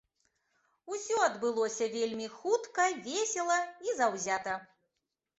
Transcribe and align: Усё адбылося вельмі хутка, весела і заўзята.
Усё 0.93 1.17
адбылося 1.25 1.87
вельмі 1.95 2.27
хутка, 2.37 2.85
весела 3.09 3.57
і 3.89 3.93
заўзята. 3.99 4.57